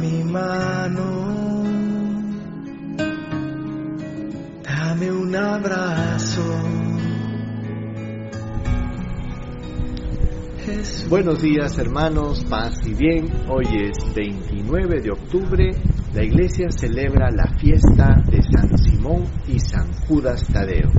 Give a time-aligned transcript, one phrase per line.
[0.00, 1.64] Mi mano,
[4.62, 6.42] dame un abrazo.
[11.08, 13.26] Buenos días hermanos, paz y bien.
[13.48, 15.70] Hoy es 29 de octubre.
[16.14, 20.90] La iglesia celebra la fiesta de San Simón y San Judas Tadeo.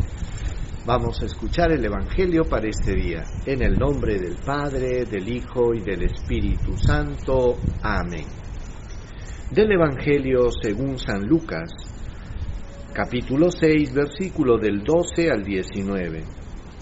[0.86, 3.24] Vamos a escuchar el Evangelio para este día.
[3.46, 7.58] En el nombre del Padre, del Hijo y del Espíritu Santo.
[7.82, 8.26] Amén.
[9.52, 11.72] Del Evangelio según San Lucas,
[12.94, 16.24] capítulo 6, versículo del 12 al 19.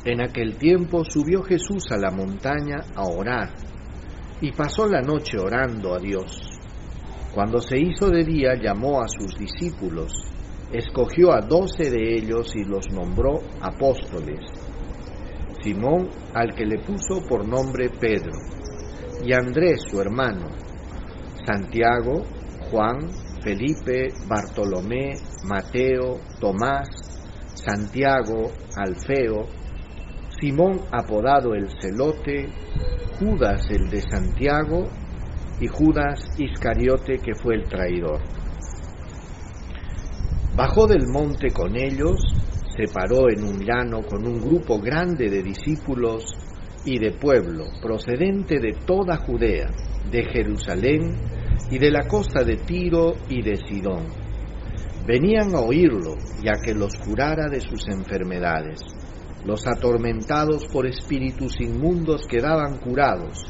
[0.03, 3.53] En aquel tiempo subió Jesús a la montaña a orar
[4.41, 6.59] y pasó la noche orando a Dios.
[7.33, 10.11] Cuando se hizo de día llamó a sus discípulos,
[10.69, 14.41] escogió a doce de ellos y los nombró apóstoles.
[15.63, 18.33] Simón, al que le puso por nombre Pedro,
[19.23, 20.49] y Andrés su hermano,
[21.45, 22.23] Santiago,
[22.69, 23.09] Juan,
[23.43, 25.13] Felipe, Bartolomé,
[25.45, 26.87] Mateo, Tomás,
[27.53, 29.47] Santiago, Alfeo,
[30.39, 32.47] Simón apodado el celote,
[33.19, 34.87] Judas el de Santiago
[35.59, 38.21] y Judas Iscariote que fue el traidor.
[40.55, 42.19] Bajó del monte con ellos,
[42.75, 46.23] se paró en un llano con un grupo grande de discípulos
[46.85, 49.69] y de pueblo procedente de toda Judea,
[50.11, 51.15] de Jerusalén
[51.69, 54.07] y de la costa de Tiro y de Sidón.
[55.05, 58.79] Venían a oírlo y a que los curara de sus enfermedades.
[59.45, 63.45] Los atormentados por espíritus inmundos quedaban curados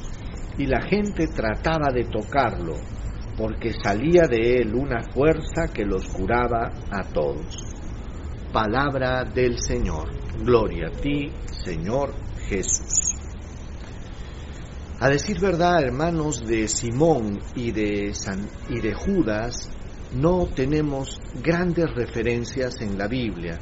[0.57, 2.75] y la gente trataba de tocarlo
[3.37, 7.63] porque salía de él una fuerza que los curaba a todos.
[8.51, 10.09] Palabra del Señor.
[10.43, 11.31] Gloria a ti,
[11.63, 12.13] Señor
[12.47, 13.06] Jesús.
[14.99, 19.69] A decir verdad, hermanos, de Simón y de, San, y de Judas,
[20.13, 23.59] no tenemos grandes referencias en la Biblia.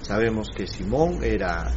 [0.00, 1.70] Sabemos que Simón era,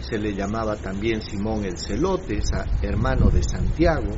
[0.00, 2.38] se le llamaba también Simón el Celote,
[2.80, 4.16] hermano de Santiago,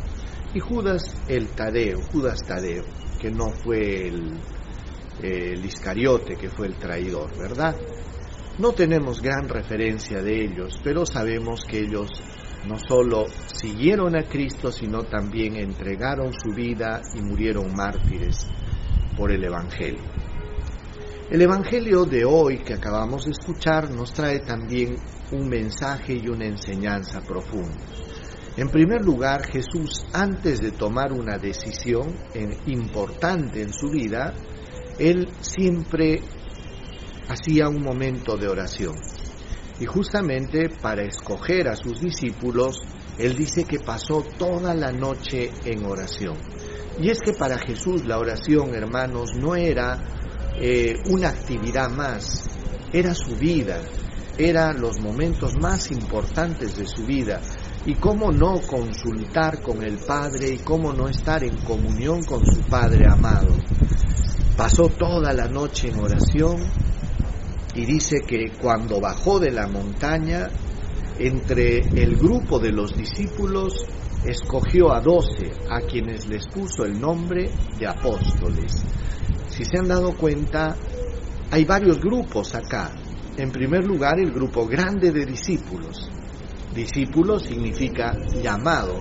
[0.55, 2.85] y Judas el Tadeo, Judas Tadeo,
[3.21, 4.41] que no fue el,
[5.21, 7.75] el Iscariote, que fue el traidor, ¿verdad?
[8.61, 12.09] No tenemos gran referencia de ellos, pero sabemos que ellos
[12.67, 18.47] no solo siguieron a Cristo, sino también entregaron su vida y murieron mártires
[19.17, 20.03] por el Evangelio.
[21.31, 24.97] El Evangelio de hoy que acabamos de escuchar nos trae también
[25.33, 27.85] un mensaje y una enseñanza profunda.
[28.57, 32.17] En primer lugar, Jesús, antes de tomar una decisión
[32.67, 34.33] importante en su vida,
[34.99, 36.21] él siempre
[37.29, 38.95] hacía un momento de oración.
[39.79, 42.81] Y justamente para escoger a sus discípulos,
[43.19, 46.37] él dice que pasó toda la noche en oración.
[46.99, 49.99] Y es que para Jesús la oración, hermanos, no era
[50.59, 52.45] eh, una actividad más,
[52.93, 53.81] era su vida,
[54.39, 57.41] eran los momentos más importantes de su vida.
[57.85, 62.63] Y cómo no consultar con el Padre y cómo no estar en comunión con su
[62.63, 63.55] Padre amado.
[64.57, 66.57] Pasó toda la noche en oración
[67.77, 70.49] y dice que cuando bajó de la montaña,
[71.19, 73.85] entre el grupo de los discípulos,
[74.25, 78.83] escogió a doce, a quienes les puso el nombre de apóstoles.
[79.49, 80.75] Si se han dado cuenta,
[81.51, 82.93] hay varios grupos acá.
[83.37, 86.11] En primer lugar, el grupo grande de discípulos.
[86.75, 88.99] Discípulo significa llamado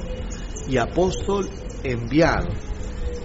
[0.68, 1.50] y apóstol
[1.84, 2.50] enviado.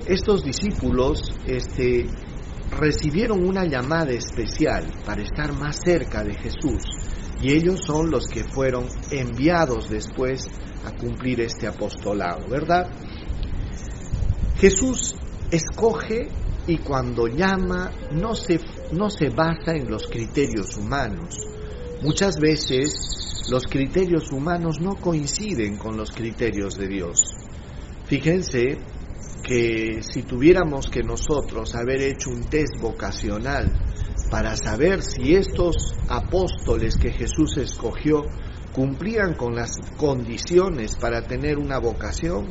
[0.07, 2.07] Estos discípulos este,
[2.71, 6.83] recibieron una llamada especial para estar más cerca de Jesús
[7.43, 10.47] y ellos son los que fueron enviados después
[10.85, 12.91] a cumplir este apostolado, ¿verdad?
[14.59, 15.15] Jesús
[15.51, 16.29] escoge
[16.67, 18.61] y cuando llama no se,
[18.93, 21.35] no se basa en los criterios humanos.
[22.03, 27.35] Muchas veces los criterios humanos no coinciden con los criterios de Dios.
[28.05, 28.79] Fíjense
[29.43, 33.73] que si tuviéramos que nosotros haber hecho un test vocacional
[34.31, 38.25] para saber si estos apóstoles que Jesús escogió
[38.73, 42.49] cumplían con las condiciones para tener una vocación,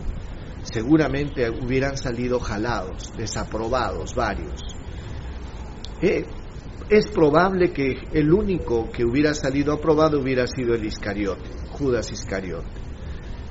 [0.63, 4.61] seguramente hubieran salido jalados, desaprobados varios.
[6.01, 6.25] Eh,
[6.89, 12.78] es probable que el único que hubiera salido aprobado hubiera sido el Iscariote, Judas Iscariote.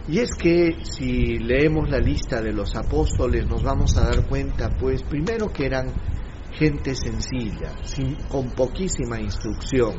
[0.08, 4.70] Y es que si leemos la lista de los apóstoles nos vamos a dar cuenta,
[4.70, 5.92] pues primero que eran
[6.52, 9.96] gente sencilla, sin, con poquísima instrucción.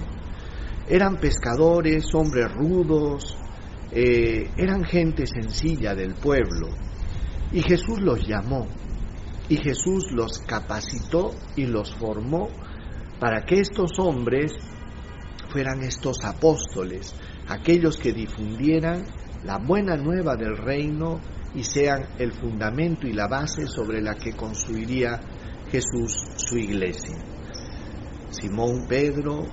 [0.87, 3.37] Eran pescadores, hombres rudos,
[3.91, 6.69] eh, eran gente sencilla del pueblo.
[7.51, 8.67] Y Jesús los llamó.
[9.51, 12.49] y Jesús los capacitó y los formó
[13.19, 14.53] para que estos hombres
[15.49, 17.15] fueran estos apóstoles,
[17.47, 19.05] aquellos que difundieran
[19.43, 21.19] la buena nueva del reino
[21.53, 25.19] y sean el fundamento y la base sobre la que construiría
[25.71, 27.17] Jesús su iglesia.
[28.29, 29.45] Simón, Pedro,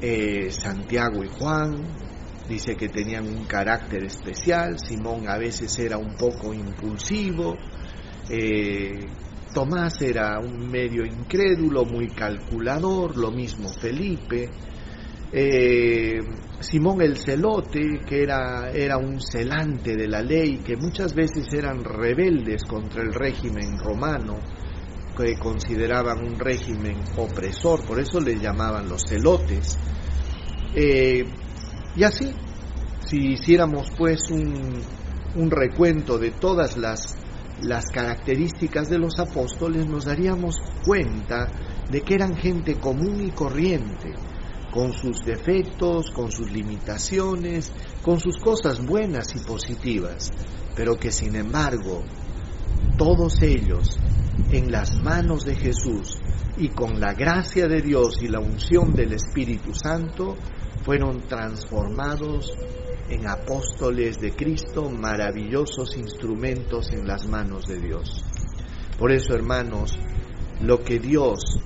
[0.00, 1.82] eh, Santiago y Juan,
[2.48, 7.56] dice que tenían un carácter especial, Simón a veces era un poco impulsivo,
[8.28, 9.06] eh,
[9.52, 14.50] Tomás era un medio incrédulo, muy calculador, lo mismo Felipe,
[15.36, 16.20] eh,
[16.60, 21.82] Simón el celote, que era, era un celante de la ley, que muchas veces eran
[21.82, 24.36] rebeldes contra el régimen romano,
[25.16, 29.76] que consideraban un régimen opresor, por eso les llamaban los celotes.
[30.76, 31.24] Eh,
[31.96, 32.32] y así,
[33.00, 34.82] si hiciéramos pues un,
[35.34, 37.16] un recuento de todas las,
[37.60, 40.54] las características de los apóstoles, nos daríamos
[40.84, 41.48] cuenta
[41.90, 44.12] de que eran gente común y corriente,
[44.74, 47.70] con sus defectos, con sus limitaciones,
[48.02, 50.32] con sus cosas buenas y positivas,
[50.74, 52.02] pero que sin embargo
[52.98, 53.96] todos ellos
[54.50, 56.18] en las manos de Jesús
[56.56, 60.36] y con la gracia de Dios y la unción del Espíritu Santo
[60.82, 62.52] fueron transformados
[63.08, 68.24] en apóstoles de Cristo, maravillosos instrumentos en las manos de Dios.
[68.98, 69.96] Por eso, hermanos,
[70.60, 71.60] lo que Dios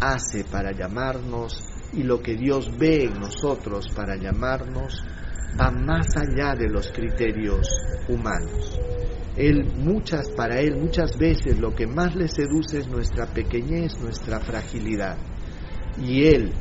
[0.00, 5.02] hace para llamarnos y lo que Dios ve en nosotros para llamarnos
[5.60, 7.68] va más allá de los criterios
[8.08, 8.78] humanos.
[9.36, 14.40] Él muchas para él muchas veces lo que más le seduce es nuestra pequeñez, nuestra
[14.40, 15.16] fragilidad.
[15.98, 16.52] Y él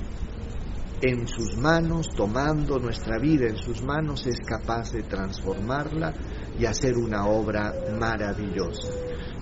[1.02, 6.14] en sus manos, tomando nuestra vida en sus manos, es capaz de transformarla
[6.58, 8.92] y hacer una obra maravillosa.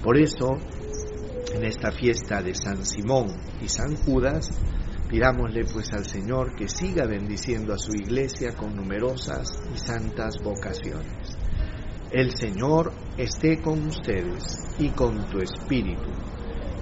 [0.03, 0.57] Por eso,
[1.53, 3.27] en esta fiesta de San Simón
[3.59, 4.49] y San Judas,
[5.09, 11.37] Pidámosle pues al Señor que siga bendiciendo a su iglesia con numerosas y santas vocaciones.
[12.11, 16.11] El Señor esté con ustedes y con tu espíritu.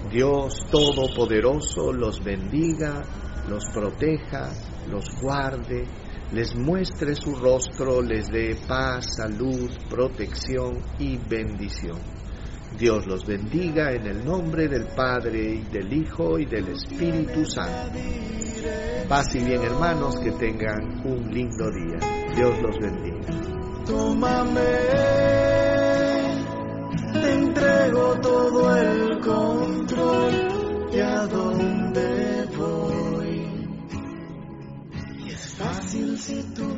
[0.10, 3.04] Dios Todopoderoso los bendiga,
[3.48, 4.52] los proteja,
[4.90, 5.84] los guarde,
[6.32, 12.00] les muestre su rostro, les dé paz, salud, protección y bendición.
[12.78, 17.98] Dios los bendiga en el nombre del Padre y del Hijo y del Espíritu Santo.
[19.08, 22.34] Paz y bien hermanos, que tengan un lindo día.
[22.36, 23.86] Dios los bendiga.
[23.86, 24.62] Tómame,
[27.14, 33.48] te entrego todo el control y a dónde voy.
[35.26, 36.75] Y es fácil si tú